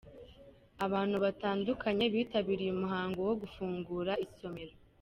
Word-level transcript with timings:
Abantu 0.85 1.15
batandukanye 1.25 2.05
bitabiriye 2.13 2.71
umuhango 2.73 3.19
wo 3.27 3.35
gufungura 3.41 4.11
isomero. 4.27 4.73